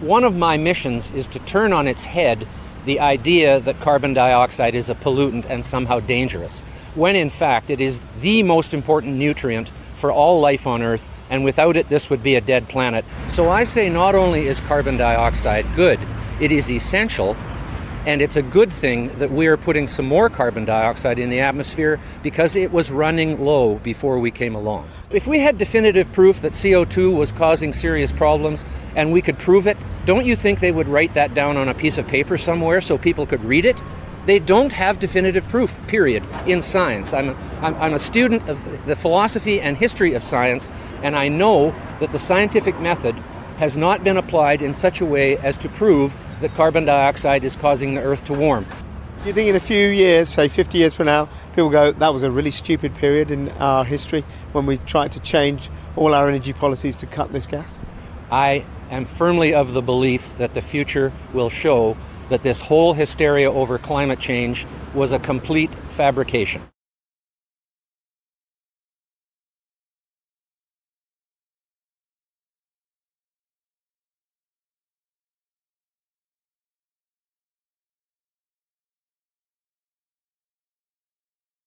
[0.00, 2.46] One of my missions is to turn on its head
[2.84, 6.60] the idea that carbon dioxide is a pollutant and somehow dangerous,
[6.94, 11.44] when in fact it is the most important nutrient for all life on Earth, and
[11.44, 13.06] without it, this would be a dead planet.
[13.28, 15.98] So I say not only is carbon dioxide good,
[16.40, 17.34] it is essential
[18.06, 21.40] and it's a good thing that we are putting some more carbon dioxide in the
[21.40, 24.88] atmosphere because it was running low before we came along.
[25.10, 29.66] If we had definitive proof that CO2 was causing serious problems and we could prove
[29.66, 32.80] it, don't you think they would write that down on a piece of paper somewhere
[32.80, 33.76] so people could read it?
[34.24, 37.12] They don't have definitive proof, period, in science.
[37.12, 41.28] I'm a, I'm, I'm a student of the philosophy and history of science, and I
[41.28, 43.16] know that the scientific method
[43.56, 47.56] has not been applied in such a way as to prove that carbon dioxide is
[47.56, 48.66] causing the Earth to warm.
[49.22, 52.12] Do you think in a few years, say 50 years from now, people go, that
[52.12, 56.28] was a really stupid period in our history when we tried to change all our
[56.28, 57.82] energy policies to cut this gas?
[58.30, 61.96] I am firmly of the belief that the future will show
[62.28, 66.62] that this whole hysteria over climate change was a complete fabrication.